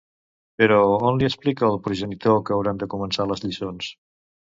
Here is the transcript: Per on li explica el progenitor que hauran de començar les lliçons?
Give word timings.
Per 0.61 0.67
on 0.77 1.19
li 1.19 1.27
explica 1.27 1.67
el 1.67 1.77
progenitor 1.87 2.39
que 2.47 2.55
hauran 2.57 2.81
de 2.85 2.87
començar 2.95 3.29
les 3.33 3.45
lliçons? 3.45 3.91